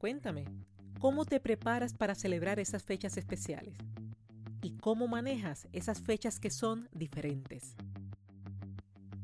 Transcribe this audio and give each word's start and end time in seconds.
Cuéntame, 0.00 0.46
¿cómo 0.98 1.26
te 1.26 1.40
preparas 1.40 1.92
para 1.92 2.14
celebrar 2.14 2.58
esas 2.58 2.84
fechas 2.84 3.18
especiales? 3.18 3.74
¿Y 4.62 4.78
cómo 4.78 5.08
manejas 5.08 5.68
esas 5.74 6.00
fechas 6.00 6.40
que 6.40 6.48
son 6.48 6.88
diferentes? 6.92 7.76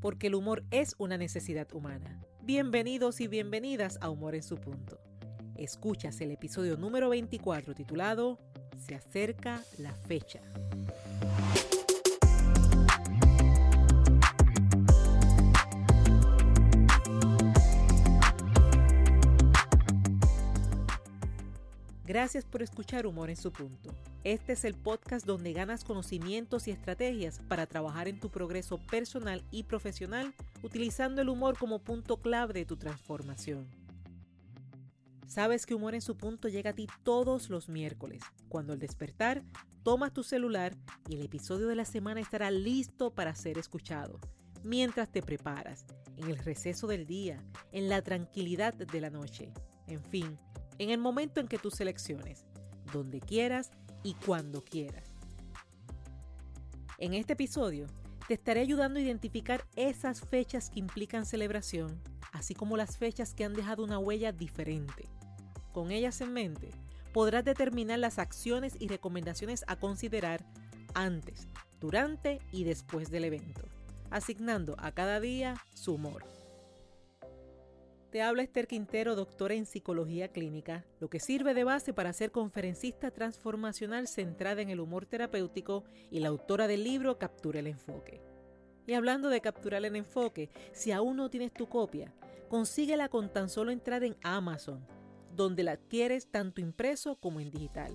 Porque 0.02 0.26
el 0.26 0.34
humor 0.34 0.64
es 0.70 0.94
una 0.98 1.16
necesidad 1.16 1.66
humana. 1.72 2.22
Bienvenidos 2.42 3.22
y 3.22 3.26
bienvenidas 3.26 3.96
a 4.02 4.10
Humor 4.10 4.34
en 4.34 4.42
su 4.42 4.56
punto. 4.56 5.01
Escuchas 5.54 6.21
el 6.21 6.31
episodio 6.31 6.77
número 6.77 7.08
24 7.08 7.74
titulado 7.74 8.38
Se 8.87 8.97
acerca 8.97 9.63
la 9.79 9.95
fecha. 9.95 10.43
Gracias 22.06 22.45
por 22.45 22.62
escuchar 22.62 23.05
Humor 23.05 23.30
en 23.30 23.37
su 23.37 23.51
punto. 23.51 23.92
Este 24.23 24.52
es 24.52 24.64
el 24.64 24.74
podcast 24.74 25.27
donde 25.27 25.52
ganas 25.52 25.83
conocimientos 25.83 26.69
y 26.69 26.70
estrategias 26.70 27.41
para 27.48 27.66
trabajar 27.66 28.06
en 28.06 28.20
tu 28.20 28.30
progreso 28.30 28.78
personal 28.78 29.42
y 29.51 29.64
profesional 29.64 30.33
utilizando 30.62 31.20
el 31.20 31.28
humor 31.28 31.59
como 31.59 31.80
punto 31.80 32.19
clave 32.19 32.55
de 32.55 32.64
tu 32.64 32.77
transformación. 32.77 33.66
Sabes 35.27 35.66
que 35.66 35.74
Humor 35.74 35.97
en 35.97 36.00
su 36.00 36.16
punto 36.16 36.47
llega 36.47 36.70
a 36.70 36.74
ti 36.74 36.87
todos 37.02 37.50
los 37.50 37.69
miércoles, 37.69 38.23
cuando 38.48 38.73
al 38.73 38.78
despertar 38.78 39.42
tomas 39.83 40.12
tu 40.12 40.23
celular 40.23 40.77
y 41.09 41.16
el 41.16 41.23
episodio 41.25 41.66
de 41.66 41.75
la 41.75 41.84
semana 41.84 42.20
estará 42.20 42.52
listo 42.52 43.11
para 43.11 43.34
ser 43.34 43.59
escuchado, 43.59 44.20
mientras 44.62 45.11
te 45.11 45.23
preparas, 45.23 45.84
en 46.16 46.30
el 46.30 46.38
receso 46.38 46.86
del 46.86 47.05
día, 47.05 47.42
en 47.73 47.88
la 47.88 48.00
tranquilidad 48.02 48.75
de 48.75 49.00
la 49.00 49.11
noche, 49.11 49.52
en 49.88 50.02
fin, 50.05 50.38
en 50.79 50.91
el 50.91 50.98
momento 50.98 51.41
en 51.41 51.48
que 51.48 51.59
tú 51.59 51.71
selecciones, 51.71 52.45
donde 52.92 53.20
quieras 53.20 53.70
y 54.03 54.14
cuando 54.14 54.62
quieras. 54.62 55.11
En 56.98 57.14
este 57.14 57.34
episodio 57.34 57.87
te 58.27 58.34
estaré 58.34 58.61
ayudando 58.61 58.98
a 58.98 59.03
identificar 59.03 59.65
esas 59.77 60.20
fechas 60.20 60.70
que 60.70 60.81
implican 60.81 61.27
celebración, 61.27 62.00
así 62.33 62.55
como 62.55 62.77
las 62.77 62.97
fechas 62.97 63.34
que 63.34 63.45
han 63.45 63.55
dejado 63.55 63.84
una 63.84 63.98
huella 63.98 64.33
diferente. 64.33 65.09
Con 65.73 65.91
ellas 65.91 66.20
en 66.20 66.33
mente, 66.33 66.70
podrás 67.12 67.45
determinar 67.45 67.98
las 67.98 68.19
acciones 68.19 68.75
y 68.78 68.89
recomendaciones 68.89 69.65
a 69.69 69.77
considerar 69.77 70.45
antes, 70.95 71.47
durante 71.81 72.41
y 72.53 72.65
después 72.65 73.11
del 73.11 73.25
evento, 73.25 73.62
asignando 74.11 74.75
a 74.78 74.93
cada 74.93 75.20
día 75.20 75.55
su 75.75 75.95
humor. 75.95 76.36
Te 78.17 78.22
habla 78.22 78.45
Esther 78.45 78.67
Quintero, 78.67 79.14
doctora 79.14 79.53
en 79.53 79.67
psicología 79.67 80.28
clínica, 80.28 80.86
lo 81.00 81.11
que 81.11 81.20
sirve 81.20 81.53
de 81.53 81.64
base 81.64 81.92
para 81.92 82.14
ser 82.14 82.31
conferencista 82.31 83.11
transformacional 83.11 84.09
centrada 84.09 84.62
en 84.62 84.70
el 84.70 84.81
humor 84.81 85.05
terapéutico 85.05 85.84
y 86.11 86.20
la 86.20 86.28
autora 86.28 86.67
del 86.67 86.83
libro 86.83 87.19
Captura 87.19 87.61
el 87.61 87.67
enfoque. 87.67 88.22
Y 88.87 88.94
hablando 88.94 89.28
de 89.28 89.42
capturar 89.42 89.84
el 89.84 89.97
enfoque, 89.97 90.48
si 90.72 90.92
aún 90.92 91.19
no 91.19 91.28
tienes 91.28 91.53
tu 91.53 91.69
copia, 91.69 92.11
consíguela 92.48 93.11
con 93.11 93.31
tan 93.31 93.50
solo 93.50 93.70
entrar 93.70 94.03
en 94.03 94.17
Amazon, 94.22 94.87
donde 95.34 95.62
la 95.62 95.72
adquieres 95.72 96.27
tanto 96.31 96.62
impreso 96.62 97.17
como 97.17 97.41
en 97.41 97.50
digital. 97.50 97.94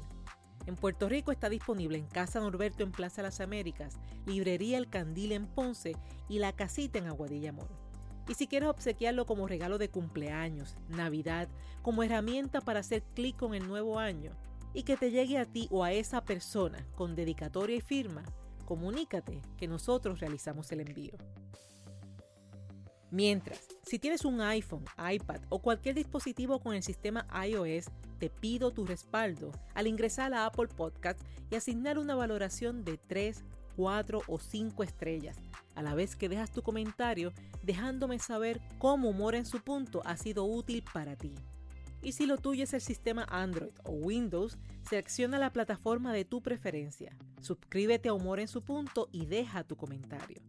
En 0.67 0.75
Puerto 0.75 1.09
Rico 1.09 1.31
está 1.31 1.49
disponible 1.49 1.97
en 1.97 2.05
Casa 2.05 2.42
Norberto 2.42 2.83
en 2.83 2.92
Plaza 2.92 3.23
Las 3.23 3.42
Américas, 3.42 3.97
Librería 4.27 4.77
El 4.77 4.88
Candil 4.88 5.31
en 5.31 5.47
Ponce 5.47 5.95
y 6.30 6.38
La 6.38 6.55
Casita 6.55 6.99
en 6.99 7.08
Aguadilla 7.08 7.52
Mall. 7.52 7.91
Y 8.27 8.36
si 8.36 8.47
quieres 8.47 8.69
obsequiarlo 8.69 9.25
como 9.25 9.47
regalo 9.47 9.77
de 9.77 9.89
cumpleaños, 9.89 10.75
Navidad, 10.89 11.50
como 11.81 12.03
herramienta 12.03 12.61
para 12.61 12.80
hacer 12.80 13.03
clic 13.16 13.36
con 13.36 13.53
el 13.53 13.67
nuevo 13.67 14.00
año 14.00 14.31
y 14.73 14.83
que 14.83 14.97
te 14.97 15.11
llegue 15.11 15.38
a 15.38 15.45
ti 15.45 15.67
o 15.72 15.83
a 15.83 15.91
esa 15.91 16.23
persona 16.23 16.86
con 16.95 17.16
dedicatoria 17.16 17.75
y 17.75 17.81
firma, 17.81 18.23
comunícate 18.66 19.42
que 19.58 19.67
nosotros 19.67 20.20
realizamos 20.20 20.71
el 20.71 20.82
envío. 20.82 21.17
Mientras, 23.11 23.67
si 23.83 23.99
tienes 23.99 24.23
un 24.23 24.39
iPhone, 24.39 24.86
iPad 24.98 25.42
o 25.49 25.61
cualquier 25.61 25.95
dispositivo 25.95 26.61
con 26.61 26.73
el 26.73 26.82
sistema 26.82 27.27
iOS, 27.45 27.88
te 28.20 28.30
pido 28.30 28.71
tu 28.71 28.86
respaldo 28.86 29.52
al 29.73 29.88
ingresar 29.88 30.33
a 30.33 30.45
Apple 30.45 30.70
Podcast 30.70 31.20
y 31.49 31.55
asignar 31.55 31.99
una 31.99 32.15
valoración 32.15 32.86
de 32.86 32.98
3, 32.98 33.43
4 33.76 34.21
o 34.27 34.39
5 34.39 34.83
estrellas, 34.83 35.37
a 35.76 35.82
la 35.82 35.95
vez 35.95 36.15
que 36.15 36.30
dejas 36.30 36.52
tu 36.52 36.61
comentario 36.61 37.33
dejándome 37.64 38.20
saber 38.20 38.61
cómo 38.77 39.09
Humor 39.09 39.36
en 39.36 39.45
su 39.45 39.61
punto 39.61 40.02
ha 40.05 40.17
sido 40.17 40.45
útil 40.45 40.83
para 40.93 41.15
ti. 41.15 41.33
Y 42.04 42.14
si 42.14 42.26
lo 42.26 42.37
tuyo 42.37 42.64
es 42.64 42.73
el 42.73 42.82
sistema 42.82 43.26
Android 43.30 43.73
o 43.83 43.92
Windows, 43.92 44.58
selecciona 44.89 45.37
la 45.37 45.54
plataforma 45.54 46.14
de 46.14 46.26
tu 46.26 46.42
preferencia, 46.42 47.15
suscríbete 47.42 48.09
a 48.09 48.14
Humor 48.14 48.39
en 48.39 48.48
su 48.48 48.64
punto 48.64 49.08
y 49.11 49.27
deja 49.27 49.64
tu 49.64 49.76
comentario. 49.76 50.42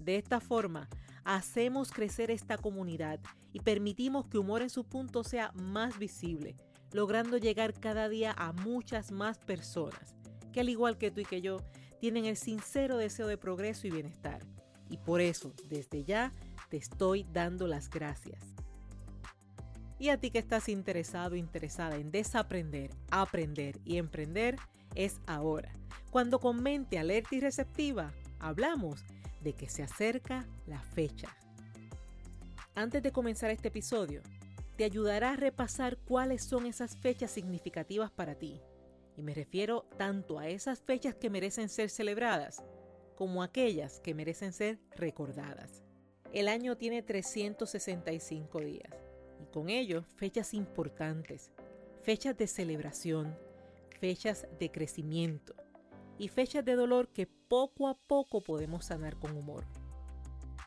De 0.00 0.16
esta 0.16 0.40
forma, 0.40 0.88
hacemos 1.24 1.90
crecer 1.90 2.30
esta 2.30 2.58
comunidad 2.58 3.20
y 3.52 3.60
permitimos 3.60 4.26
que 4.26 4.38
Humor 4.38 4.62
en 4.62 4.70
su 4.70 4.84
punto 4.84 5.24
sea 5.24 5.52
más 5.54 5.98
visible, 5.98 6.56
logrando 6.92 7.38
llegar 7.38 7.72
cada 7.72 8.08
día 8.08 8.34
a 8.36 8.52
muchas 8.52 9.12
más 9.12 9.38
personas, 9.38 10.16
que 10.52 10.60
al 10.60 10.68
igual 10.68 10.98
que 10.98 11.10
tú 11.10 11.20
y 11.20 11.24
que 11.24 11.40
yo, 11.40 11.58
tienen 12.00 12.24
el 12.24 12.36
sincero 12.36 12.96
deseo 12.96 13.26
de 13.26 13.38
progreso 13.38 13.86
y 13.86 13.90
bienestar. 13.90 14.40
Y 14.88 14.98
por 14.98 15.20
eso, 15.20 15.52
desde 15.68 16.04
ya, 16.04 16.32
te 16.68 16.76
estoy 16.76 17.26
dando 17.32 17.66
las 17.66 17.90
gracias. 17.90 18.42
Y 19.98 20.10
a 20.10 20.18
ti 20.18 20.30
que 20.30 20.38
estás 20.38 20.68
interesado 20.68 21.34
o 21.34 21.36
interesada 21.36 21.96
en 21.96 22.10
desaprender, 22.10 22.90
aprender 23.10 23.78
y 23.84 23.96
emprender, 23.96 24.56
es 24.94 25.20
ahora. 25.26 25.72
Cuando 26.10 26.38
con 26.38 26.62
mente 26.62 26.98
alerta 26.98 27.34
y 27.34 27.40
receptiva, 27.40 28.12
hablamos 28.38 29.04
de 29.40 29.54
que 29.54 29.68
se 29.68 29.82
acerca 29.82 30.46
la 30.66 30.80
fecha. 30.80 31.28
Antes 32.74 33.02
de 33.02 33.12
comenzar 33.12 33.50
este 33.50 33.68
episodio, 33.68 34.22
te 34.76 34.84
ayudará 34.84 35.32
a 35.32 35.36
repasar 35.36 35.96
cuáles 35.96 36.44
son 36.44 36.66
esas 36.66 36.96
fechas 36.98 37.30
significativas 37.30 38.10
para 38.10 38.34
ti 38.34 38.60
y 39.16 39.22
me 39.22 39.34
refiero 39.34 39.86
tanto 39.96 40.38
a 40.38 40.48
esas 40.48 40.80
fechas 40.80 41.14
que 41.14 41.30
merecen 41.30 41.68
ser 41.68 41.90
celebradas 41.90 42.62
como 43.16 43.42
a 43.42 43.46
aquellas 43.46 44.00
que 44.00 44.14
merecen 44.14 44.52
ser 44.52 44.78
recordadas. 44.94 45.82
El 46.32 46.48
año 46.48 46.76
tiene 46.76 47.02
365 47.02 48.60
días 48.60 48.90
y 49.42 49.46
con 49.46 49.70
ello 49.70 50.02
fechas 50.16 50.52
importantes, 50.54 51.50
fechas 52.02 52.36
de 52.36 52.46
celebración, 52.46 53.36
fechas 54.00 54.46
de 54.58 54.70
crecimiento 54.70 55.54
y 56.18 56.28
fechas 56.28 56.64
de 56.64 56.74
dolor 56.74 57.08
que 57.08 57.26
poco 57.26 57.88
a 57.88 57.94
poco 57.94 58.42
podemos 58.42 58.86
sanar 58.86 59.18
con 59.18 59.36
humor. 59.36 59.64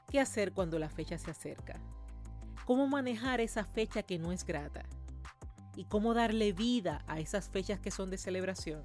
¿Qué 0.09 0.20
hacer 0.20 0.54
cuando 0.54 0.80
la 0.80 0.90
fecha 0.90 1.20
se 1.20 1.30
acerca? 1.30 1.80
¿Cómo 2.66 2.88
manejar 2.88 3.42
esa 3.42 3.64
fecha 3.64 4.02
que 4.02 4.18
no 4.18 4.32
es 4.32 4.44
grata? 4.44 4.86
Y 5.79 5.85
cómo 5.85 6.13
darle 6.13 6.51
vida 6.51 7.06
a 7.07 7.22
esas 7.22 7.47
fechas 7.47 7.79
que 7.79 7.90
son 7.90 8.09
de 8.09 8.17
celebración. 8.17 8.84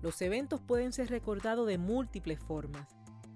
Los 0.00 0.22
eventos 0.22 0.58
pueden 0.62 0.90
ser 0.90 1.10
recordados 1.10 1.66
de 1.66 1.76
múltiples 1.76 2.40
formas 2.40 2.88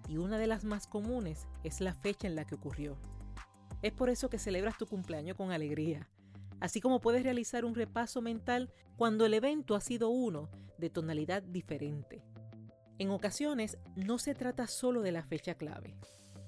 y 0.09 0.17
una 0.17 0.39
de 0.39 0.47
las 0.47 0.65
más 0.65 0.87
comunes 0.87 1.47
es 1.65 1.83
la 1.83 1.93
fecha 1.93 2.27
en 2.27 2.35
la 2.35 2.47
que 2.47 2.55
ocurrió. 2.55 2.97
Es 3.83 3.93
por 3.93 4.09
eso 4.09 4.31
que 4.31 4.39
celebras 4.39 4.79
tu 4.79 4.87
cumpleaños 4.87 5.37
con 5.37 5.53
alegría, 5.53 6.09
así 6.61 6.81
como 6.81 6.99
puedes 6.99 7.25
realizar 7.25 7.67
un 7.67 7.75
repaso 7.75 8.23
mental 8.23 8.73
cuando 8.97 9.27
el 9.27 9.35
evento 9.35 9.75
ha 9.75 9.83
sido 9.83 10.09
uno 10.09 10.49
de 10.79 10.89
tonalidad 10.89 11.43
diferente. 11.43 12.25
En 12.97 13.11
ocasiones 13.11 13.77
no 13.97 14.17
se 14.17 14.35
trata 14.35 14.67
solo 14.67 15.03
de 15.03 15.13
la 15.13 15.25
fecha 15.25 15.57
clave, 15.57 15.95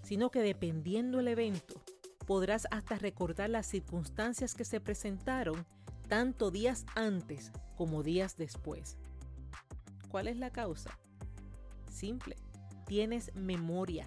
sino 0.04 0.30
que 0.30 0.40
dependiendo 0.40 1.20
el 1.20 1.28
evento, 1.28 1.82
podrás 2.26 2.66
hasta 2.70 2.98
recordar 2.98 3.50
las 3.50 3.66
circunstancias 3.66 4.54
que 4.54 4.64
se 4.64 4.80
presentaron 4.80 5.66
tanto 6.08 6.50
días 6.50 6.84
antes 6.94 7.52
como 7.76 8.02
días 8.02 8.36
después. 8.36 8.96
¿Cuál 10.10 10.28
es 10.28 10.36
la 10.36 10.50
causa? 10.50 10.98
Simple, 11.90 12.36
tienes 12.86 13.34
memoria 13.34 14.06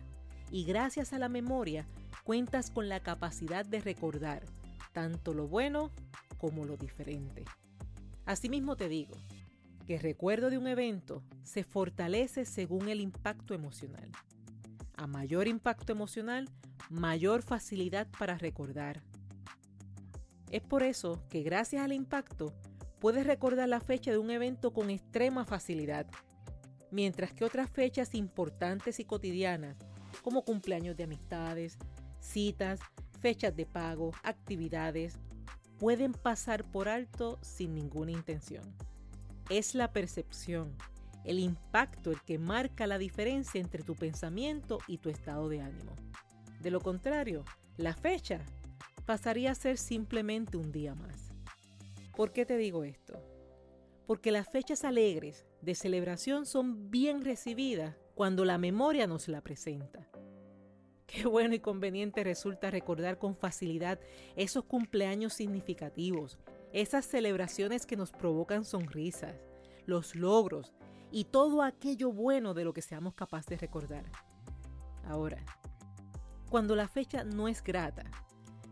y 0.51 0.63
gracias 0.63 1.13
a 1.13 1.19
la 1.19 1.29
memoria 1.29 1.85
cuentas 2.23 2.71
con 2.71 2.89
la 2.89 3.01
capacidad 3.01 3.65
de 3.65 3.81
recordar 3.81 4.43
tanto 4.93 5.33
lo 5.33 5.47
bueno 5.47 5.91
como 6.37 6.65
lo 6.65 6.77
diferente. 6.77 7.45
Asimismo 8.25 8.75
te 8.75 8.89
digo 8.89 9.15
que 9.85 9.95
el 9.95 10.01
recuerdo 10.01 10.49
de 10.49 10.57
un 10.57 10.67
evento 10.67 11.23
se 11.43 11.63
fortalece 11.63 12.45
según 12.45 12.89
el 12.89 12.99
impacto 12.99 13.53
emocional. 13.53 14.11
A 14.95 15.07
mayor 15.07 15.47
impacto 15.47 15.93
emocional, 15.93 16.49
mayor 16.89 17.41
facilidad 17.41 18.07
para 18.17 18.37
recordar. 18.37 19.01
Es 20.51 20.61
por 20.61 20.83
eso 20.83 21.21
que 21.29 21.43
gracias 21.43 21.83
al 21.83 21.91
impacto 21.91 22.53
puedes 22.99 23.25
recordar 23.25 23.69
la 23.69 23.79
fecha 23.79 24.11
de 24.11 24.17
un 24.17 24.31
evento 24.31 24.73
con 24.73 24.89
extrema 24.89 25.45
facilidad, 25.45 26.07
mientras 26.91 27.33
que 27.33 27.45
otras 27.45 27.69
fechas 27.69 28.15
importantes 28.15 28.99
y 28.99 29.05
cotidianas, 29.05 29.77
como 30.23 30.43
cumpleaños 30.43 30.95
de 30.95 31.03
amistades, 31.03 31.77
citas, 32.19 32.79
fechas 33.19 33.55
de 33.55 33.65
pago, 33.65 34.11
actividades, 34.23 35.17
pueden 35.79 36.13
pasar 36.13 36.63
por 36.63 36.89
alto 36.89 37.37
sin 37.41 37.75
ninguna 37.75 38.11
intención. 38.11 38.63
Es 39.49 39.75
la 39.75 39.91
percepción, 39.91 40.75
el 41.23 41.39
impacto 41.39 42.11
el 42.11 42.21
que 42.21 42.39
marca 42.39 42.87
la 42.87 42.97
diferencia 42.97 43.61
entre 43.61 43.83
tu 43.83 43.95
pensamiento 43.95 44.79
y 44.87 44.97
tu 44.97 45.09
estado 45.09 45.49
de 45.49 45.61
ánimo. 45.61 45.93
De 46.59 46.71
lo 46.71 46.81
contrario, 46.81 47.45
la 47.77 47.93
fecha 47.93 48.41
pasaría 49.05 49.51
a 49.51 49.55
ser 49.55 49.77
simplemente 49.77 50.57
un 50.57 50.71
día 50.71 50.95
más. 50.95 51.31
¿Por 52.15 52.33
qué 52.33 52.45
te 52.45 52.57
digo 52.57 52.83
esto? 52.83 53.21
Porque 54.05 54.31
las 54.31 54.49
fechas 54.49 54.83
alegres 54.83 55.45
de 55.61 55.75
celebración 55.75 56.45
son 56.45 56.89
bien 56.89 57.23
recibidas 57.23 57.95
cuando 58.15 58.43
la 58.43 58.57
memoria 58.57 59.05
nos 59.05 59.27
la 59.27 59.41
presenta. 59.41 60.07
Qué 61.05 61.25
bueno 61.25 61.55
y 61.55 61.59
conveniente 61.59 62.23
resulta 62.23 62.69
recordar 62.69 63.17
con 63.17 63.35
facilidad 63.35 63.99
esos 64.35 64.65
cumpleaños 64.65 65.33
significativos, 65.33 66.37
esas 66.73 67.05
celebraciones 67.05 67.85
que 67.85 67.95
nos 67.95 68.11
provocan 68.11 68.65
sonrisas, 68.65 69.35
los 69.85 70.15
logros 70.15 70.73
y 71.11 71.25
todo 71.25 71.61
aquello 71.61 72.11
bueno 72.11 72.53
de 72.53 72.65
lo 72.65 72.73
que 72.73 72.81
seamos 72.81 73.13
capaces 73.13 73.47
de 73.47 73.57
recordar. 73.57 74.03
Ahora, 75.05 75.37
cuando 76.49 76.75
la 76.75 76.87
fecha 76.87 77.23
no 77.23 77.47
es 77.47 77.63
grata, 77.63 78.03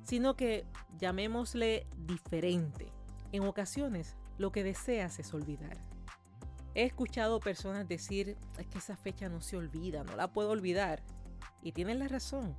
sino 0.04 0.36
que 0.36 0.66
llamémosle 0.98 1.88
diferente, 1.98 2.92
en 3.32 3.44
ocasiones 3.44 4.16
lo 4.38 4.52
que 4.52 4.64
deseas 4.64 5.20
es 5.20 5.34
olvidar. 5.34 5.78
He 6.74 6.84
escuchado 6.84 7.40
personas 7.40 7.88
decir, 7.88 8.38
es 8.60 8.68
que 8.68 8.80
esa 8.80 8.98
fecha 8.98 9.30
no 9.30 9.42
se 9.42 9.58
olvida, 9.58 10.04
no 10.04 10.16
la 10.16 10.32
puedo 10.34 10.50
olvidar. 10.52 11.02
Y 11.62 11.72
tienen 11.72 12.00
la 12.00 12.08
razón, 12.10 12.56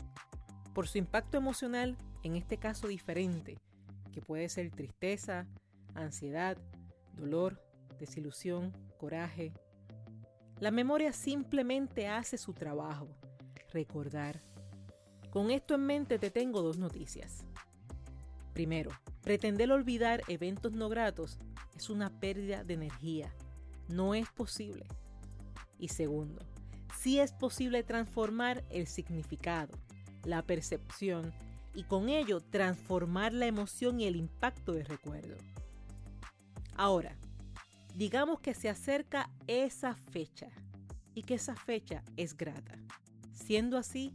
por 0.75 0.89
su 0.89 0.99
impacto 0.99 1.37
emocional, 1.37 1.97
en 2.23 2.35
este 2.35 2.57
caso 2.57 2.89
diferente, 2.89 3.59
que 4.13 4.23
puede 4.23 4.49
ser 4.49 4.71
tristeza, 4.71 5.47
ansiedad, 5.95 6.57
dolor, 7.15 7.63
desilusión, 7.99 8.73
coraje. 8.99 9.53
La 10.61 10.71
memoria 10.71 11.13
simplemente 11.13 12.09
hace 12.09 12.39
su 12.39 12.55
trabajo, 12.55 13.09
recordar. 13.73 14.43
Con 15.37 15.51
esto 15.51 15.75
en 15.75 15.85
mente 15.85 16.19
te 16.19 16.31
tengo 16.31 16.63
dos 16.63 16.79
noticias. 16.79 17.45
Primero, 18.55 18.91
pretender 19.21 19.71
olvidar 19.71 20.23
eventos 20.29 20.73
no 20.73 20.89
gratos 20.89 21.39
es 21.77 21.91
una 21.91 22.09
pérdida 22.09 22.65
de 22.65 22.73
energía. 22.73 23.31
No 23.87 24.15
es 24.15 24.31
posible. 24.31 24.87
Y 25.79 25.89
segundo, 25.89 26.41
sí 26.99 27.19
es 27.19 27.33
posible 27.33 27.83
transformar 27.83 28.65
el 28.71 28.87
significado, 28.87 29.77
la 30.25 30.41
percepción 30.41 31.35
y 31.75 31.83
con 31.83 32.09
ello 32.09 32.41
transformar 32.41 33.35
la 33.35 33.45
emoción 33.45 34.01
y 34.01 34.07
el 34.07 34.17
impacto 34.17 34.73
del 34.73 34.87
recuerdo. 34.87 35.37
Ahora, 36.77 37.15
digamos 37.95 38.41
que 38.41 38.55
se 38.55 38.71
acerca 38.71 39.29
esa 39.47 39.97
fecha 39.97 40.49
y 41.15 41.25
que 41.25 41.35
esa 41.35 41.57
fecha 41.57 42.03
es 42.17 42.35
grata. 42.35 42.79
Siendo 43.35 43.77
así, 43.77 44.15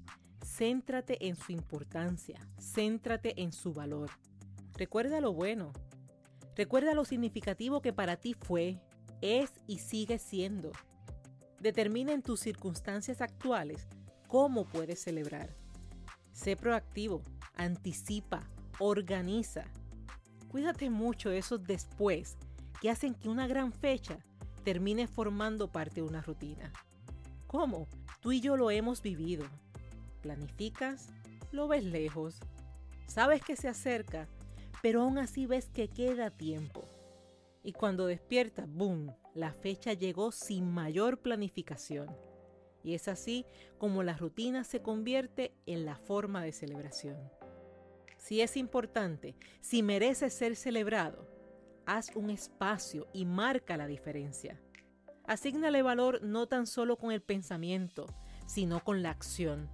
céntrate 0.52 1.28
en 1.28 1.36
su 1.36 1.54
importancia, 1.54 2.40
céntrate 2.60 3.42
en 3.42 3.54
su 3.54 3.74
valor. 3.74 4.10
Recuerda 4.74 5.22
lo 5.22 5.34
bueno, 5.34 5.72
recuerda 6.56 6.94
lo 6.94 7.06
significativo 7.06 7.82
que 7.82 7.94
para 7.94 8.18
ti 8.18 8.34
fue, 8.34 8.80
es 9.22 9.52
y 9.66 9.80
sigue 9.80 10.20
siendo. 10.20 10.72
Determina 11.60 12.12
en 12.12 12.22
tus 12.22 12.42
circunstancias 12.42 13.22
actuales 13.22 13.88
cómo 14.28 14.66
puedes 14.66 15.00
celebrar. 15.02 15.56
Sé 16.34 16.56
proactivo, 16.58 17.22
anticipa, 17.56 18.44
organiza. 18.80 19.64
Cuídate 20.50 20.90
mucho 20.90 21.32
esos 21.32 21.64
después 21.64 22.36
que 22.82 22.90
hacen 22.90 23.14
que 23.14 23.30
una 23.30 23.48
gran 23.48 23.72
fecha 23.72 24.18
termine 24.66 25.08
formando 25.08 25.72
parte 25.72 26.02
de 26.02 26.08
una 26.08 26.22
rutina. 26.22 26.74
¿Cómo? 27.48 27.88
Tú 28.22 28.32
y 28.32 28.42
yo 28.42 28.58
lo 28.58 28.70
hemos 28.70 29.02
vivido. 29.02 29.46
Planificas, 30.22 31.10
lo 31.52 31.68
ves 31.68 31.84
lejos, 31.84 32.40
sabes 33.08 33.44
que 33.44 33.56
se 33.56 33.68
acerca, 33.68 34.28
pero 34.82 35.02
aún 35.02 35.18
así 35.18 35.46
ves 35.46 35.70
que 35.70 35.88
queda 35.88 36.30
tiempo. 36.30 36.84
Y 37.64 37.74
cuando 37.74 38.08
despiertas, 38.08 38.68
¡boom!, 38.72 39.14
la 39.36 39.54
fecha 39.54 39.94
llegó 39.94 40.32
sin 40.32 40.72
mayor 40.72 41.20
planificación. 41.20 42.08
Y 42.84 42.96
es 42.96 43.08
así 43.08 43.46
como 43.78 44.02
la 44.02 44.18
rutina 44.18 44.64
se 44.64 44.82
convierte 44.82 45.54
en 45.66 45.86
la 45.86 45.96
forma 45.96 46.44
de 46.44 46.52
celebración. 46.52 47.18
Si 48.18 48.42
es 48.42 48.58
importante, 48.58 49.36
si 49.62 49.84
merece 49.84 50.30
ser 50.30 50.56
celebrado, 50.56 51.28
haz 51.86 52.16
un 52.16 52.30
espacio 52.30 53.08
y 53.14 53.26
marca 53.26 53.78
la 53.78 53.88
diferencia. 53.88 54.60
Asignale 55.26 55.82
valor 55.82 56.24
no 56.24 56.48
tan 56.48 56.66
solo 56.66 56.98
con 56.98 57.12
el 57.12 57.22
pensamiento, 57.22 58.08
sino 58.48 58.84
con 58.84 59.04
la 59.04 59.12
acción. 59.12 59.70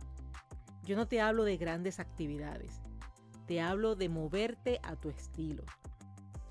Yo 0.88 0.96
no 0.96 1.06
te 1.06 1.20
hablo 1.20 1.44
de 1.44 1.58
grandes 1.58 2.00
actividades, 2.00 2.80
te 3.46 3.60
hablo 3.60 3.98
de 3.98 4.08
moverte 4.08 4.80
a 4.84 4.96
tu 4.96 5.10
estilo. 5.10 5.66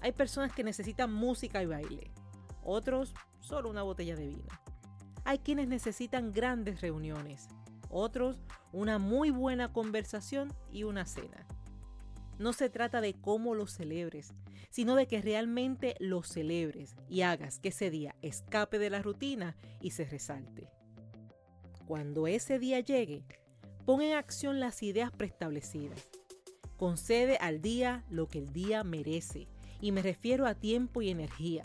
Hay 0.02 0.12
personas 0.12 0.52
que 0.52 0.62
necesitan 0.62 1.10
música 1.10 1.62
y 1.62 1.66
baile, 1.66 2.10
otros 2.62 3.14
solo 3.40 3.70
una 3.70 3.82
botella 3.82 4.14
de 4.14 4.26
vino. 4.26 4.48
Hay 5.24 5.38
quienes 5.38 5.68
necesitan 5.68 6.34
grandes 6.34 6.82
reuniones, 6.82 7.48
otros 7.88 8.36
una 8.72 8.98
muy 8.98 9.30
buena 9.30 9.72
conversación 9.72 10.52
y 10.70 10.84
una 10.84 11.06
cena. 11.06 11.46
No 12.38 12.52
se 12.52 12.68
trata 12.68 13.00
de 13.00 13.14
cómo 13.14 13.54
lo 13.54 13.66
celebres, 13.66 14.34
sino 14.68 14.96
de 14.96 15.06
que 15.06 15.22
realmente 15.22 15.96
lo 15.98 16.22
celebres 16.22 16.94
y 17.08 17.22
hagas 17.22 17.58
que 17.58 17.70
ese 17.70 17.88
día 17.88 18.14
escape 18.20 18.78
de 18.78 18.90
la 18.90 19.00
rutina 19.00 19.56
y 19.80 19.92
se 19.92 20.04
resalte. 20.04 20.68
Cuando 21.86 22.26
ese 22.26 22.58
día 22.58 22.80
llegue, 22.80 23.24
pon 23.86 24.02
en 24.02 24.14
acción 24.14 24.58
las 24.58 24.82
ideas 24.82 25.12
preestablecidas. 25.12 26.08
Concede 26.76 27.36
al 27.36 27.62
día 27.62 28.04
lo 28.10 28.26
que 28.26 28.40
el 28.40 28.52
día 28.52 28.82
merece, 28.82 29.46
y 29.80 29.92
me 29.92 30.02
refiero 30.02 30.46
a 30.46 30.54
tiempo 30.54 31.02
y 31.02 31.08
energía. 31.08 31.64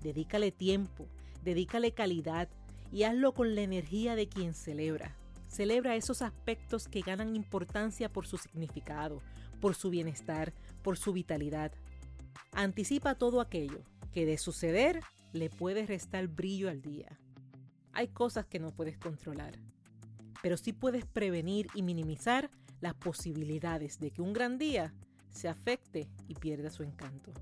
Dedícale 0.00 0.52
tiempo, 0.52 1.08
dedícale 1.42 1.92
calidad 1.92 2.48
y 2.92 3.02
hazlo 3.02 3.34
con 3.34 3.56
la 3.56 3.62
energía 3.62 4.14
de 4.14 4.28
quien 4.28 4.54
celebra. 4.54 5.16
Celebra 5.48 5.96
esos 5.96 6.22
aspectos 6.22 6.86
que 6.86 7.00
ganan 7.00 7.34
importancia 7.34 8.08
por 8.08 8.26
su 8.26 8.38
significado, 8.38 9.20
por 9.60 9.74
su 9.74 9.90
bienestar, 9.90 10.54
por 10.82 10.96
su 10.96 11.12
vitalidad. 11.12 11.72
Anticipa 12.52 13.16
todo 13.16 13.40
aquello 13.40 13.82
que 14.12 14.26
de 14.26 14.38
suceder 14.38 15.00
le 15.32 15.50
puede 15.50 15.86
restar 15.86 16.28
brillo 16.28 16.70
al 16.70 16.82
día. 16.82 17.18
Hay 17.92 18.08
cosas 18.08 18.46
que 18.46 18.60
no 18.60 18.70
puedes 18.70 18.96
controlar, 18.96 19.58
pero 20.42 20.56
sí 20.56 20.72
puedes 20.72 21.04
prevenir 21.04 21.68
y 21.74 21.82
minimizar 21.82 22.50
las 22.80 22.94
posibilidades 22.94 23.98
de 23.98 24.10
que 24.10 24.22
un 24.22 24.32
gran 24.32 24.58
día 24.58 24.94
se 25.30 25.48
afecte 25.48 26.08
y 26.26 26.34
pierda 26.34 26.70
su 26.70 26.82
encanto. 26.82 27.32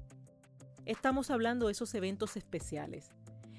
Estamos 0.84 1.30
hablando 1.30 1.66
de 1.66 1.72
esos 1.72 1.94
eventos 1.94 2.36
especiales, 2.36 3.10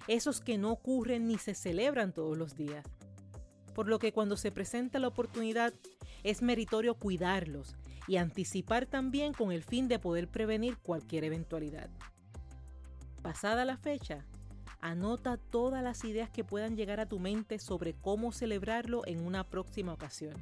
esos 0.07 0.39
que 0.39 0.57
no 0.57 0.71
ocurren 0.71 1.27
ni 1.27 1.37
se 1.37 1.53
celebran 1.53 2.13
todos 2.13 2.37
los 2.37 2.55
días. 2.55 2.85
Por 3.73 3.87
lo 3.87 3.99
que 3.99 4.13
cuando 4.13 4.37
se 4.37 4.51
presenta 4.51 4.99
la 4.99 5.09
oportunidad, 5.09 5.73
es 6.23 6.41
meritorio 6.41 6.95
cuidarlos 6.95 7.75
y 8.07 8.17
anticipar 8.17 8.85
también 8.85 9.33
con 9.33 9.51
el 9.51 9.63
fin 9.63 9.87
de 9.87 9.99
poder 9.99 10.29
prevenir 10.29 10.77
cualquier 10.77 11.25
eventualidad. 11.25 11.89
Pasada 13.21 13.65
la 13.65 13.77
fecha, 13.77 14.25
anota 14.89 15.37
todas 15.37 15.83
las 15.83 16.03
ideas 16.03 16.29
que 16.29 16.43
puedan 16.43 16.75
llegar 16.75 16.99
a 16.99 17.07
tu 17.07 17.19
mente 17.19 17.59
sobre 17.59 17.93
cómo 17.93 18.31
celebrarlo 18.31 19.05
en 19.05 19.25
una 19.25 19.43
próxima 19.43 19.93
ocasión. 19.93 20.35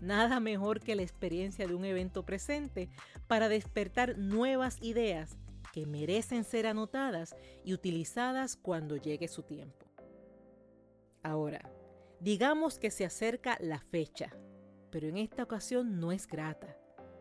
Nada 0.00 0.40
mejor 0.40 0.80
que 0.80 0.94
la 0.94 1.02
experiencia 1.02 1.66
de 1.66 1.74
un 1.74 1.84
evento 1.84 2.24
presente 2.24 2.88
para 3.26 3.48
despertar 3.48 4.18
nuevas 4.18 4.78
ideas 4.82 5.36
que 5.72 5.86
merecen 5.86 6.44
ser 6.44 6.66
anotadas 6.66 7.34
y 7.64 7.74
utilizadas 7.74 8.56
cuando 8.56 8.96
llegue 8.96 9.28
su 9.28 9.42
tiempo. 9.42 9.86
Ahora, 11.22 11.70
digamos 12.20 12.78
que 12.78 12.90
se 12.90 13.04
acerca 13.04 13.56
la 13.60 13.80
fecha, 13.80 14.30
pero 14.90 15.08
en 15.08 15.16
esta 15.16 15.42
ocasión 15.42 15.98
no 15.98 16.12
es 16.12 16.26
grata 16.26 16.76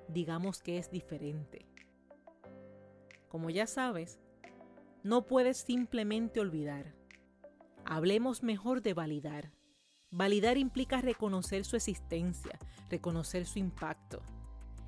digamos 0.07 0.61
que 0.61 0.77
es 0.77 0.91
diferente. 0.91 1.65
Como 3.27 3.49
ya 3.49 3.67
sabes, 3.67 4.19
no 5.03 5.25
puedes 5.25 5.57
simplemente 5.57 6.39
olvidar. 6.39 6.95
Hablemos 7.85 8.43
mejor 8.43 8.81
de 8.81 8.93
validar. 8.93 9.51
Validar 10.11 10.57
implica 10.57 11.01
reconocer 11.01 11.65
su 11.65 11.75
existencia, 11.75 12.57
reconocer 12.89 13.45
su 13.45 13.59
impacto. 13.59 14.21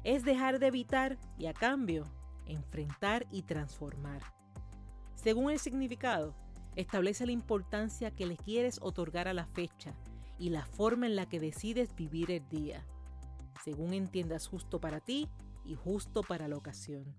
Es 0.03 0.23
dejar 0.23 0.59
de 0.59 0.67
evitar 0.67 1.17
y 1.37 1.47
a 1.47 1.53
cambio 1.53 2.05
enfrentar 2.45 3.25
y 3.31 3.41
transformar. 3.41 4.21
Según 5.15 5.51
el 5.51 5.59
significado, 5.59 6.35
establece 6.75 7.25
la 7.25 7.31
importancia 7.31 8.11
que 8.11 8.25
le 8.25 8.37
quieres 8.37 8.79
otorgar 8.81 9.27
a 9.27 9.33
la 9.33 9.45
fecha 9.45 9.93
y 10.37 10.49
la 10.49 10.65
forma 10.65 11.07
en 11.07 11.15
la 11.15 11.27
que 11.27 11.39
decides 11.39 11.95
vivir 11.95 12.31
el 12.31 12.47
día 12.49 12.85
según 13.65 13.93
entiendas 13.93 14.47
justo 14.47 14.79
para 14.79 14.99
ti 14.99 15.27
y 15.65 15.73
justo 15.73 16.21
para 16.21 16.47
la 16.47 16.55
ocasión. 16.55 17.15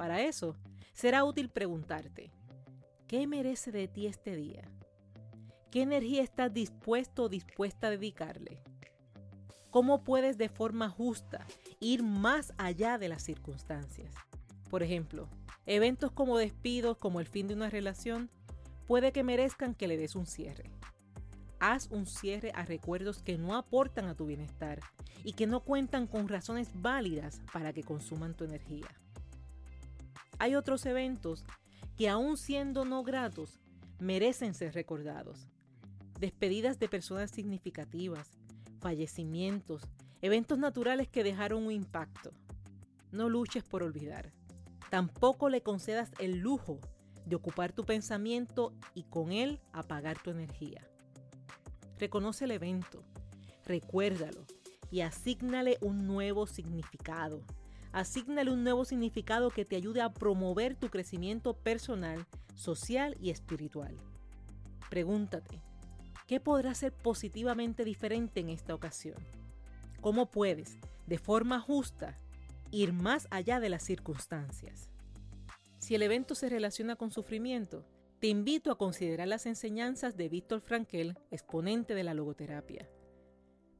Para 0.00 0.22
eso, 0.22 0.56
será 0.94 1.24
útil 1.24 1.50
preguntarte, 1.50 2.32
¿qué 3.06 3.26
merece 3.26 3.70
de 3.70 3.86
ti 3.86 4.06
este 4.06 4.34
día? 4.34 4.62
¿Qué 5.70 5.82
energía 5.82 6.22
estás 6.22 6.54
dispuesto 6.54 7.24
o 7.24 7.28
dispuesta 7.28 7.88
a 7.88 7.90
dedicarle? 7.90 8.62
¿Cómo 9.68 10.02
puedes 10.02 10.38
de 10.38 10.48
forma 10.48 10.88
justa 10.88 11.46
ir 11.80 12.02
más 12.02 12.54
allá 12.56 12.96
de 12.96 13.10
las 13.10 13.22
circunstancias? 13.22 14.14
Por 14.70 14.82
ejemplo, 14.82 15.28
eventos 15.66 16.10
como 16.12 16.38
despidos, 16.38 16.96
como 16.96 17.20
el 17.20 17.26
fin 17.26 17.46
de 17.46 17.52
una 17.52 17.68
relación, 17.68 18.30
puede 18.86 19.12
que 19.12 19.22
merezcan 19.22 19.74
que 19.74 19.86
le 19.86 19.98
des 19.98 20.14
un 20.14 20.24
cierre. 20.24 20.70
Haz 21.58 21.88
un 21.90 22.06
cierre 22.06 22.52
a 22.54 22.64
recuerdos 22.64 23.22
que 23.22 23.36
no 23.36 23.54
aportan 23.54 24.06
a 24.06 24.14
tu 24.14 24.24
bienestar 24.24 24.80
y 25.24 25.34
que 25.34 25.46
no 25.46 25.60
cuentan 25.60 26.06
con 26.06 26.26
razones 26.26 26.70
válidas 26.72 27.42
para 27.52 27.74
que 27.74 27.82
consuman 27.82 28.34
tu 28.34 28.44
energía. 28.44 28.88
Hay 30.40 30.54
otros 30.54 30.86
eventos 30.86 31.44
que 31.98 32.08
aun 32.08 32.38
siendo 32.38 32.86
no 32.86 33.02
gratos, 33.02 33.60
merecen 33.98 34.54
ser 34.54 34.72
recordados. 34.72 35.46
Despedidas 36.18 36.78
de 36.78 36.88
personas 36.88 37.30
significativas, 37.30 38.38
fallecimientos, 38.80 39.82
eventos 40.22 40.58
naturales 40.58 41.08
que 41.08 41.24
dejaron 41.24 41.64
un 41.64 41.72
impacto. 41.72 42.32
No 43.12 43.28
luches 43.28 43.64
por 43.64 43.82
olvidar. 43.82 44.32
Tampoco 44.88 45.50
le 45.50 45.62
concedas 45.62 46.10
el 46.18 46.38
lujo 46.38 46.80
de 47.26 47.36
ocupar 47.36 47.74
tu 47.74 47.84
pensamiento 47.84 48.72
y 48.94 49.02
con 49.02 49.32
él 49.32 49.60
apagar 49.74 50.22
tu 50.22 50.30
energía. 50.30 50.88
Reconoce 51.98 52.46
el 52.46 52.52
evento, 52.52 53.04
recuérdalo 53.66 54.46
y 54.90 55.02
asígnale 55.02 55.76
un 55.82 56.06
nuevo 56.06 56.46
significado. 56.46 57.44
Asígnale 57.92 58.50
un 58.50 58.62
nuevo 58.62 58.84
significado 58.84 59.50
que 59.50 59.64
te 59.64 59.76
ayude 59.76 60.00
a 60.00 60.12
promover 60.12 60.76
tu 60.76 60.90
crecimiento 60.90 61.54
personal, 61.54 62.26
social 62.54 63.16
y 63.20 63.30
espiritual. 63.30 63.96
Pregúntate, 64.88 65.60
¿Qué 66.30 66.38
podrá 66.38 66.76
ser 66.76 66.92
positivamente 66.92 67.84
diferente 67.84 68.38
en 68.38 68.50
esta 68.50 68.72
ocasión? 68.72 69.16
¿Cómo 70.00 70.30
puedes, 70.30 70.78
de 71.08 71.18
forma 71.18 71.58
justa, 71.58 72.20
ir 72.70 72.92
más 72.92 73.26
allá 73.32 73.58
de 73.58 73.68
las 73.68 73.82
circunstancias? 73.82 74.90
Si 75.80 75.96
el 75.96 76.02
evento 76.02 76.36
se 76.36 76.48
relaciona 76.48 76.94
con 76.94 77.10
sufrimiento, 77.10 77.84
te 78.20 78.28
invito 78.28 78.70
a 78.70 78.78
considerar 78.78 79.26
las 79.26 79.44
enseñanzas 79.44 80.16
de 80.16 80.28
Víctor 80.28 80.60
Frankel, 80.60 81.18
exponente 81.32 81.96
de 81.96 82.04
la 82.04 82.14
logoterapia. 82.14 82.88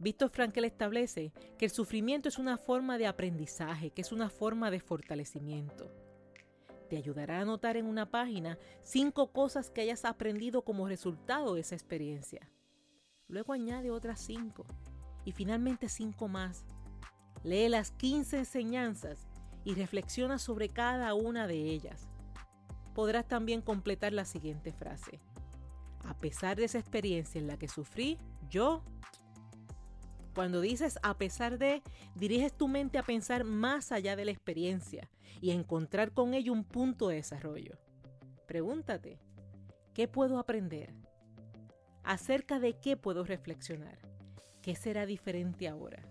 Víctor 0.00 0.30
Frankel 0.30 0.64
establece 0.64 1.32
que 1.56 1.66
el 1.66 1.70
sufrimiento 1.70 2.28
es 2.28 2.38
una 2.38 2.58
forma 2.58 2.98
de 2.98 3.06
aprendizaje, 3.06 3.90
que 3.90 4.02
es 4.02 4.10
una 4.10 4.30
forma 4.30 4.72
de 4.72 4.80
fortalecimiento 4.80 5.92
te 6.90 6.96
ayudará 6.96 7.40
a 7.40 7.44
notar 7.44 7.76
en 7.76 7.86
una 7.86 8.10
página 8.10 8.58
cinco 8.82 9.32
cosas 9.32 9.70
que 9.70 9.80
hayas 9.80 10.04
aprendido 10.04 10.62
como 10.62 10.88
resultado 10.88 11.54
de 11.54 11.60
esa 11.60 11.76
experiencia. 11.76 12.50
Luego 13.28 13.52
añade 13.52 13.92
otras 13.92 14.20
cinco 14.20 14.66
y 15.24 15.30
finalmente 15.30 15.88
cinco 15.88 16.26
más. 16.26 16.64
Lee 17.44 17.68
las 17.68 17.92
15 17.92 18.38
enseñanzas 18.38 19.28
y 19.64 19.74
reflexiona 19.74 20.38
sobre 20.38 20.68
cada 20.68 21.14
una 21.14 21.46
de 21.46 21.58
ellas. 21.58 22.08
Podrás 22.92 23.28
también 23.28 23.62
completar 23.62 24.12
la 24.12 24.24
siguiente 24.24 24.72
frase. 24.72 25.20
A 26.04 26.18
pesar 26.18 26.56
de 26.56 26.64
esa 26.64 26.80
experiencia 26.80 27.38
en 27.38 27.46
la 27.46 27.56
que 27.56 27.68
sufrí, 27.68 28.18
yo 28.48 28.82
cuando 30.34 30.60
dices 30.60 30.98
a 31.02 31.16
pesar 31.18 31.58
de, 31.58 31.82
diriges 32.14 32.52
tu 32.52 32.68
mente 32.68 32.98
a 32.98 33.02
pensar 33.02 33.44
más 33.44 33.92
allá 33.92 34.16
de 34.16 34.24
la 34.24 34.30
experiencia 34.30 35.10
y 35.40 35.50
a 35.50 35.54
encontrar 35.54 36.12
con 36.12 36.34
ello 36.34 36.52
un 36.52 36.64
punto 36.64 37.08
de 37.08 37.16
desarrollo. 37.16 37.78
Pregúntate, 38.46 39.18
¿qué 39.94 40.08
puedo 40.08 40.38
aprender? 40.38 40.94
¿Acerca 42.02 42.58
de 42.58 42.78
qué 42.78 42.96
puedo 42.96 43.24
reflexionar? 43.24 43.98
¿Qué 44.62 44.74
será 44.74 45.06
diferente 45.06 45.68
ahora? 45.68 46.02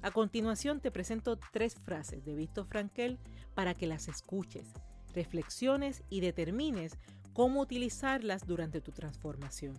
A 0.00 0.10
continuación 0.12 0.80
te 0.80 0.90
presento 0.90 1.38
tres 1.52 1.74
frases 1.74 2.24
de 2.24 2.34
Víctor 2.34 2.66
Frankel 2.66 3.18
para 3.54 3.74
que 3.74 3.86
las 3.86 4.08
escuches, 4.08 4.72
reflexiones 5.12 6.04
y 6.08 6.20
determines 6.20 6.96
cómo 7.32 7.60
utilizarlas 7.60 8.46
durante 8.46 8.80
tu 8.80 8.92
transformación. 8.92 9.74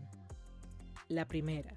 La 1.08 1.25
primera, 1.25 1.74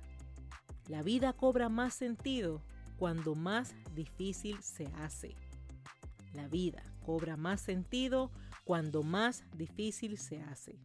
la 0.89 1.03
vida 1.03 1.33
cobra 1.33 1.69
más 1.69 1.95
sentido 1.95 2.63
cuando 2.99 3.35
más 3.35 3.75
difícil 3.95 4.63
se 4.63 4.87
hace. 4.99 5.35
La 6.35 6.49
vida 6.49 6.83
cobra 7.05 7.37
más 7.37 7.61
sentido 7.61 8.31
cuando 8.65 9.03
más 9.03 9.45
difícil 9.57 10.19
se 10.19 10.41
hace. 10.43 10.79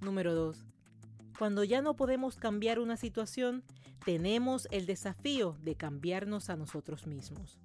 Número 0.00 0.34
2. 0.34 0.64
Cuando 1.38 1.64
ya 1.64 1.82
no 1.82 1.94
podemos 1.94 2.36
cambiar 2.36 2.78
una 2.78 2.96
situación, 2.96 3.64
tenemos 4.04 4.68
el 4.70 4.86
desafío 4.86 5.56
de 5.62 5.74
cambiarnos 5.76 6.50
a 6.50 6.56
nosotros 6.56 7.06
mismos. 7.06 7.58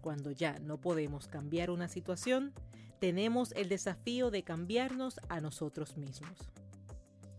Cuando 0.00 0.30
ya 0.30 0.58
no 0.60 0.78
podemos 0.80 1.26
cambiar 1.26 1.70
una 1.70 1.88
situación, 1.88 2.52
tenemos 3.00 3.52
el 3.52 3.68
desafío 3.68 4.30
de 4.30 4.42
cambiarnos 4.42 5.20
a 5.28 5.40
nosotros 5.40 5.96
mismos. 5.96 6.38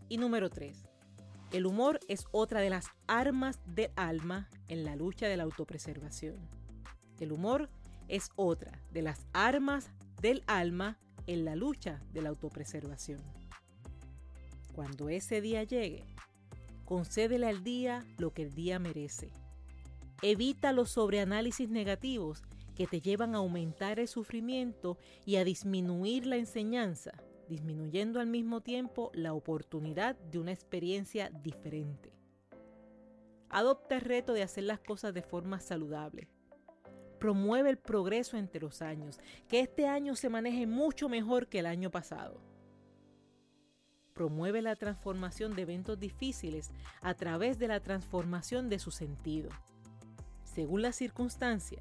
Y 0.08 0.18
número 0.18 0.50
3. 0.50 0.87
El 1.50 1.64
humor 1.64 1.98
es 2.08 2.26
otra 2.30 2.60
de 2.60 2.68
las 2.68 2.88
armas 3.06 3.58
del 3.74 3.90
alma 3.96 4.50
en 4.68 4.84
la 4.84 4.96
lucha 4.96 5.28
de 5.28 5.38
la 5.38 5.44
autopreservación. 5.44 6.36
El 7.20 7.32
humor 7.32 7.70
es 8.06 8.28
otra 8.36 8.82
de 8.92 9.00
las 9.00 9.26
armas 9.32 9.90
del 10.20 10.44
alma 10.46 10.98
en 11.26 11.46
la 11.46 11.56
lucha 11.56 12.02
de 12.12 12.20
la 12.20 12.28
autopreservación. 12.28 13.22
Cuando 14.74 15.08
ese 15.08 15.40
día 15.40 15.62
llegue, 15.62 16.04
concédele 16.84 17.46
al 17.46 17.64
día 17.64 18.04
lo 18.18 18.34
que 18.34 18.42
el 18.42 18.54
día 18.54 18.78
merece. 18.78 19.30
Evita 20.20 20.72
los 20.72 20.90
sobreanálisis 20.90 21.70
negativos 21.70 22.42
que 22.76 22.86
te 22.86 23.00
llevan 23.00 23.34
a 23.34 23.38
aumentar 23.38 23.98
el 23.98 24.08
sufrimiento 24.08 24.98
y 25.24 25.36
a 25.36 25.44
disminuir 25.44 26.26
la 26.26 26.36
enseñanza 26.36 27.12
disminuyendo 27.48 28.20
al 28.20 28.26
mismo 28.26 28.60
tiempo 28.60 29.10
la 29.14 29.32
oportunidad 29.32 30.16
de 30.16 30.38
una 30.38 30.52
experiencia 30.52 31.30
diferente. 31.30 32.12
Adopta 33.48 33.96
el 33.96 34.02
reto 34.02 34.34
de 34.34 34.42
hacer 34.42 34.64
las 34.64 34.80
cosas 34.80 35.14
de 35.14 35.22
forma 35.22 35.58
saludable. 35.58 36.28
Promueve 37.18 37.70
el 37.70 37.78
progreso 37.78 38.36
entre 38.36 38.60
los 38.60 38.82
años, 38.82 39.18
que 39.48 39.60
este 39.60 39.86
año 39.86 40.14
se 40.14 40.28
maneje 40.28 40.66
mucho 40.66 41.08
mejor 41.08 41.48
que 41.48 41.60
el 41.60 41.66
año 41.66 41.90
pasado. 41.90 42.40
Promueve 44.12 44.62
la 44.62 44.76
transformación 44.76 45.54
de 45.54 45.62
eventos 45.62 45.98
difíciles 45.98 46.70
a 47.00 47.14
través 47.14 47.58
de 47.58 47.68
la 47.68 47.80
transformación 47.80 48.68
de 48.68 48.78
su 48.78 48.90
sentido. 48.90 49.48
Según 50.44 50.82
la 50.82 50.92
circunstancia, 50.92 51.80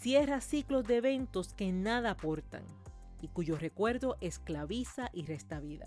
cierra 0.00 0.40
ciclos 0.40 0.84
de 0.84 0.96
eventos 0.96 1.54
que 1.54 1.72
nada 1.72 2.10
aportan 2.10 2.64
y 3.22 3.28
cuyo 3.28 3.56
recuerdo 3.56 4.18
esclaviza 4.20 5.08
y 5.14 5.24
resta 5.24 5.60
vida. 5.60 5.86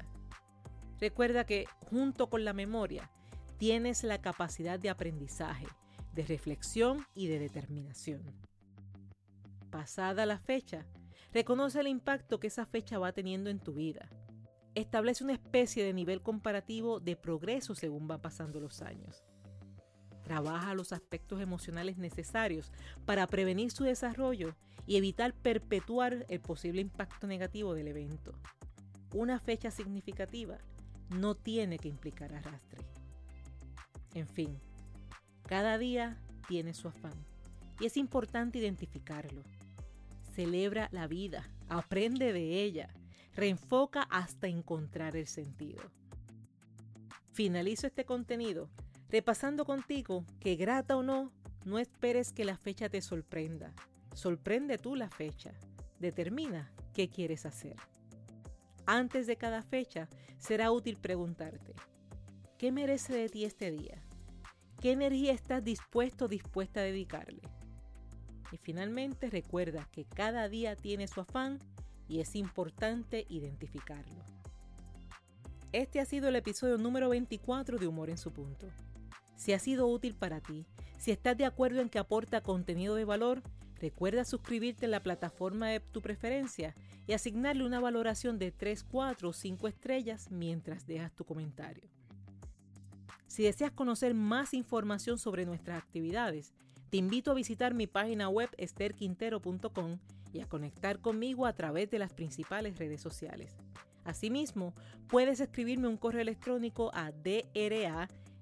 Recuerda 1.00 1.46
que 1.46 1.66
junto 1.92 2.30
con 2.30 2.46
la 2.46 2.54
memoria 2.54 3.12
tienes 3.58 4.04
la 4.04 4.22
capacidad 4.22 4.80
de 4.80 4.90
aprendizaje, 4.90 5.68
de 6.14 6.26
reflexión 6.26 7.06
y 7.14 7.28
de 7.28 7.38
determinación. 7.38 8.24
Pasada 9.70 10.26
la 10.26 10.40
fecha, 10.40 10.86
reconoce 11.34 11.82
el 11.82 11.88
impacto 11.88 12.40
que 12.40 12.48
esa 12.48 12.66
fecha 12.66 12.98
va 12.98 13.12
teniendo 13.12 13.50
en 13.50 13.60
tu 13.60 13.74
vida. 13.74 14.10
Establece 14.74 15.24
una 15.24 15.34
especie 15.34 15.84
de 15.84 15.94
nivel 15.94 16.22
comparativo 16.22 17.00
de 17.02 17.18
progreso 17.18 17.76
según 17.76 18.08
van 18.08 18.22
pasando 18.22 18.60
los 18.62 18.82
años. 18.82 19.26
Trabaja 20.26 20.74
los 20.74 20.92
aspectos 20.92 21.40
emocionales 21.40 21.98
necesarios 21.98 22.72
para 23.06 23.28
prevenir 23.28 23.70
su 23.70 23.84
desarrollo 23.84 24.56
y 24.88 24.98
evitar 24.98 25.36
perpetuar 25.36 26.26
el 26.30 26.40
posible 26.40 26.82
impacto 26.82 27.28
negativo 27.28 27.76
del 27.76 27.90
evento. 27.90 28.34
Una 29.14 29.40
fecha 29.40 29.70
significativa 29.70 30.58
no 31.10 31.36
tiene 31.36 31.78
que 31.78 31.90
implicar 31.90 32.34
arrastre. 32.34 32.82
En 34.16 34.28
fin, 34.28 34.60
cada 35.46 35.78
día 35.78 36.18
tiene 36.48 36.74
su 36.74 36.88
afán 36.88 37.14
y 37.80 37.86
es 37.86 37.96
importante 37.96 38.58
identificarlo. 38.58 39.44
Celebra 40.34 40.90
la 40.92 41.06
vida, 41.06 41.48
aprende 41.70 42.34
de 42.34 42.64
ella, 42.64 42.90
reenfoca 43.36 44.08
hasta 44.10 44.48
encontrar 44.48 45.16
el 45.16 45.28
sentido. 45.28 45.84
Finalizo 47.32 47.86
este 47.86 48.06
contenido 48.06 48.72
repasando 49.16 49.64
contigo 49.64 50.26
que 50.42 50.58
grata 50.58 50.98
o 50.98 51.02
no, 51.02 51.32
no 51.64 51.80
esperes 51.80 52.34
que 52.34 52.44
la 52.44 52.58
fecha 52.58 52.90
te 52.90 53.02
sorprenda. 53.02 53.72
Sorprende 54.14 54.78
tú 54.78 54.98
la 54.98 55.10
fecha. 55.10 55.54
Determina 56.00 56.70
qué 56.94 57.08
quieres 57.08 57.46
hacer. 57.46 57.78
Antes 58.86 59.26
de 59.26 59.38
cada 59.38 59.62
fecha 59.62 60.10
será 60.38 60.70
útil 60.70 60.98
preguntarte, 60.98 61.76
¿qué 62.58 62.74
merece 62.74 63.14
de 63.14 63.30
ti 63.30 63.46
este 63.46 63.72
día? 63.72 64.04
¿Qué 64.82 64.92
energía 64.92 65.32
estás 65.32 65.64
dispuesto 65.64 66.26
o 66.26 66.28
dispuesta 66.28 66.82
a 66.82 66.84
dedicarle? 66.84 67.44
Y 68.52 68.58
finalmente 68.58 69.30
recuerda 69.30 69.88
que 69.94 70.04
cada 70.04 70.50
día 70.50 70.76
tiene 70.76 71.08
su 71.08 71.22
afán 71.22 71.60
y 72.10 72.20
es 72.20 72.36
importante 72.36 73.26
identificarlo. 73.30 74.26
Este 75.72 76.02
ha 76.02 76.06
sido 76.06 76.28
el 76.28 76.36
episodio 76.36 76.78
número 76.78 77.08
24 77.08 77.78
de 77.78 77.88
Humor 77.88 78.10
en 78.10 78.18
su 78.18 78.34
punto. 78.34 78.68
Si 79.36 79.54
ha 79.54 79.60
sido 79.60 79.88
útil 79.88 80.16
para 80.16 80.42
ti, 80.42 80.66
si 80.98 81.12
estás 81.12 81.38
de 81.38 81.46
acuerdo 81.46 81.82
en 81.82 81.90
que 81.90 82.00
aporta 82.00 82.42
contenido 82.42 82.96
de 82.96 83.06
valor, 83.06 83.44
recuerda 83.80 84.26
suscribirte 84.26 84.86
en 84.86 84.92
la 84.92 85.04
plataforma 85.04 85.70
de 85.70 85.80
tu 85.80 86.02
preferencia 86.02 86.76
y 87.08 87.14
asignarle 87.14 87.66
una 87.66 87.80
valoración 87.80 88.40
de 88.40 88.52
3, 88.52 88.84
4 88.84 89.30
o 89.30 89.34
5 89.34 89.68
estrellas 89.68 90.32
mientras 90.32 90.88
dejas 90.88 91.14
tu 91.14 91.26
comentario. 91.26 91.90
Si 93.28 93.44
deseas 93.44 93.72
conocer 93.72 94.14
más 94.14 94.54
información 94.54 95.18
sobre 95.18 95.46
nuestras 95.46 95.78
actividades, 95.78 96.54
te 96.90 96.98
invito 96.98 97.32
a 97.32 97.36
visitar 97.36 97.74
mi 97.74 97.88
página 97.88 98.30
web 98.30 98.50
esterquintero.com 98.58 100.00
y 100.32 100.40
a 100.40 100.48
conectar 100.48 101.00
conmigo 101.00 101.46
a 101.46 101.54
través 101.54 101.92
de 101.92 102.00
las 102.00 102.14
principales 102.14 102.78
redes 102.78 103.02
sociales. 103.02 103.56
Asimismo, 104.06 104.74
puedes 105.08 105.40
escribirme 105.40 105.88
un 105.88 105.98
correo 105.98 106.22
electrónico 106.22 106.92
a 106.94 107.12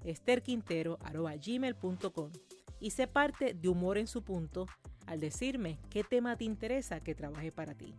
draesterquintero.gmail.com 0.04 2.32
y 2.80 2.92
sé 2.92 3.08
parte 3.08 3.54
de 3.54 3.70
Humor 3.70 3.98
en 3.98 4.08
su 4.08 4.24
punto 4.24 4.68
al 5.08 5.20
decirme 5.20 5.80
qué 5.90 6.04
tema 6.04 6.38
te 6.38 6.44
interesa 6.44 7.00
que 7.00 7.16
trabaje 7.16 7.52
para 7.52 7.74
ti. 7.74 7.96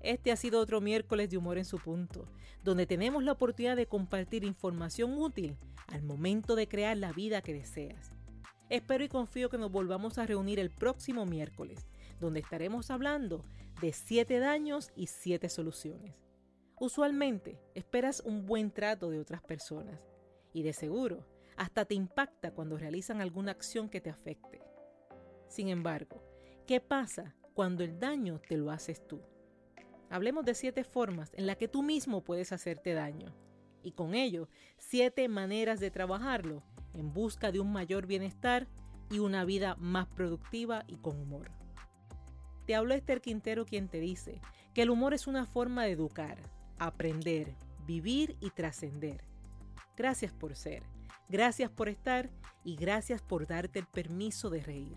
Este 0.00 0.30
ha 0.30 0.36
sido 0.36 0.60
otro 0.60 0.80
miércoles 0.80 1.28
de 1.30 1.36
Humor 1.36 1.58
en 1.58 1.64
su 1.64 1.78
punto, 1.78 2.28
donde 2.62 2.86
tenemos 2.86 3.24
la 3.24 3.32
oportunidad 3.32 3.74
de 3.76 3.86
compartir 3.86 4.44
información 4.44 5.18
útil 5.18 5.56
al 5.88 6.04
momento 6.04 6.54
de 6.54 6.68
crear 6.68 6.96
la 6.96 7.12
vida 7.12 7.42
que 7.42 7.52
deseas. 7.52 8.12
Espero 8.68 9.02
y 9.04 9.08
confío 9.08 9.48
que 9.48 9.58
nos 9.58 9.72
volvamos 9.72 10.18
a 10.18 10.26
reunir 10.26 10.60
el 10.60 10.70
próximo 10.70 11.26
miércoles, 11.26 11.88
donde 12.20 12.38
estaremos 12.40 12.90
hablando 12.90 13.44
de 13.80 13.92
7 13.92 14.38
daños 14.38 14.92
y 14.96 15.08
7 15.08 15.48
soluciones. 15.48 16.14
Usualmente 16.78 17.58
esperas 17.74 18.20
un 18.20 18.46
buen 18.46 18.70
trato 18.70 19.10
de 19.10 19.18
otras 19.18 19.42
personas 19.42 19.98
y 20.56 20.62
de 20.62 20.72
seguro 20.72 21.22
hasta 21.58 21.84
te 21.84 21.94
impacta 21.94 22.50
cuando 22.50 22.78
realizan 22.78 23.20
alguna 23.20 23.50
acción 23.50 23.90
que 23.90 24.00
te 24.00 24.08
afecte. 24.08 24.62
Sin 25.48 25.68
embargo, 25.68 26.22
¿qué 26.66 26.80
pasa 26.80 27.36
cuando 27.52 27.84
el 27.84 27.98
daño 27.98 28.40
te 28.40 28.56
lo 28.56 28.70
haces 28.70 29.06
tú? 29.06 29.20
Hablemos 30.08 30.46
de 30.46 30.54
siete 30.54 30.82
formas 30.82 31.30
en 31.34 31.46
las 31.46 31.58
que 31.58 31.68
tú 31.68 31.82
mismo 31.82 32.24
puedes 32.24 32.52
hacerte 32.52 32.94
daño 32.94 33.34
y 33.82 33.92
con 33.92 34.14
ello 34.14 34.48
siete 34.78 35.28
maneras 35.28 35.78
de 35.78 35.90
trabajarlo 35.90 36.62
en 36.94 37.12
busca 37.12 37.52
de 37.52 37.60
un 37.60 37.70
mayor 37.70 38.06
bienestar 38.06 38.66
y 39.10 39.18
una 39.18 39.44
vida 39.44 39.76
más 39.78 40.06
productiva 40.06 40.84
y 40.86 40.96
con 40.96 41.20
humor. 41.20 41.50
Te 42.66 42.74
habló 42.74 42.94
Esther 42.94 43.20
Quintero 43.20 43.66
quien 43.66 43.88
te 43.88 44.00
dice 44.00 44.40
que 44.72 44.82
el 44.82 44.88
humor 44.90 45.12
es 45.12 45.26
una 45.26 45.44
forma 45.44 45.84
de 45.84 45.90
educar, 45.90 46.38
aprender, 46.78 47.54
vivir 47.86 48.38
y 48.40 48.48
trascender. 48.50 49.35
Gracias 49.96 50.32
por 50.32 50.54
ser, 50.56 50.82
gracias 51.28 51.70
por 51.70 51.88
estar 51.88 52.28
y 52.64 52.76
gracias 52.76 53.22
por 53.22 53.46
darte 53.46 53.78
el 53.78 53.86
permiso 53.86 54.50
de 54.50 54.60
reír. 54.60 54.96